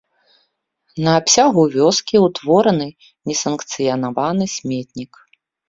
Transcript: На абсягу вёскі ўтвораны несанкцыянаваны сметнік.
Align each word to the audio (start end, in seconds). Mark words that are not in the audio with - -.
На 1.07 1.11
абсягу 1.21 1.63
вёскі 1.75 2.15
ўтвораны 2.25 2.89
несанкцыянаваны 3.27 4.51
сметнік. 4.59 5.11